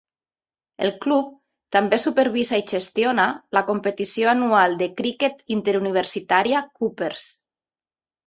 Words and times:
El 0.85 0.91
club 1.01 1.27
també 1.75 1.97
supervisa 2.05 2.59
i 2.61 2.63
gestiona 2.71 3.27
la 3.57 3.63
competició 3.69 4.31
anual 4.33 4.75
de 4.81 4.87
criquet 5.01 5.45
interuniversitària 5.57 6.63
"Cuppers". 6.81 7.27